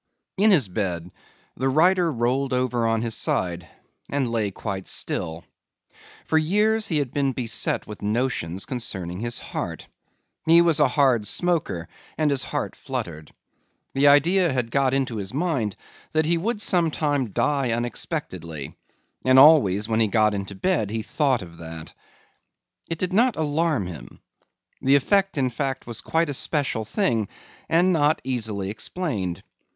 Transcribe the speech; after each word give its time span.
In 0.35 0.49
his 0.49 0.67
bed 0.67 1.11
the 1.55 1.69
writer 1.69 2.11
rolled 2.11 2.53
over 2.53 2.87
on 2.87 3.03
his 3.03 3.13
side 3.15 3.67
and 4.09 4.27
lay 4.27 4.49
quite 4.49 4.87
still. 4.87 5.43
For 6.25 6.39
years 6.39 6.87
he 6.87 6.97
had 6.97 7.11
been 7.11 7.33
beset 7.33 7.85
with 7.85 8.01
notions 8.01 8.65
concerning 8.65 9.19
his 9.19 9.37
heart. 9.37 9.85
He 10.47 10.59
was 10.59 10.79
a 10.79 10.87
hard 10.87 11.27
smoker 11.27 11.87
and 12.17 12.31
his 12.31 12.45
heart 12.45 12.75
fluttered. 12.75 13.31
The 13.93 14.07
idea 14.07 14.51
had 14.51 14.71
got 14.71 14.95
into 14.95 15.17
his 15.17 15.35
mind 15.35 15.75
that 16.13 16.25
he 16.25 16.35
would 16.35 16.61
some 16.61 16.89
time 16.89 17.29
die 17.29 17.69
unexpectedly 17.71 18.73
and 19.23 19.37
always 19.37 19.87
when 19.87 19.99
he 19.99 20.07
got 20.07 20.33
into 20.33 20.55
bed 20.55 20.89
he 20.89 21.03
thought 21.03 21.43
of 21.43 21.57
that. 21.57 21.93
It 22.89 22.97
did 22.97 23.13
not 23.13 23.35
alarm 23.35 23.85
him. 23.85 24.19
The 24.81 24.95
effect 24.95 25.37
in 25.37 25.51
fact 25.51 25.85
was 25.85 26.01
quite 26.01 26.31
a 26.31 26.33
special 26.33 26.85
thing 26.85 27.27
and 27.69 27.93
not 27.93 28.19
easily 28.23 28.71
explained. 28.71 29.43